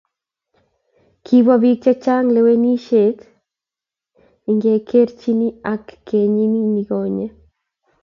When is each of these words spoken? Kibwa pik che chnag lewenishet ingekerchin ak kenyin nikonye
Kibwa 1.25 1.55
pik 1.63 1.79
che 1.83 1.93
chnag 2.03 2.27
lewenishet 2.35 3.19
ingekerchin 4.49 5.41
ak 5.73 5.83
kenyin 6.07 6.55
nikonye 6.73 7.27